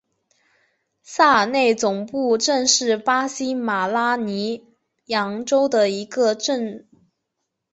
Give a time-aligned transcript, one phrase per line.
[1.03, 4.65] 萨尔内总统镇是巴西马拉尼
[5.05, 6.87] 昂州的一个市镇。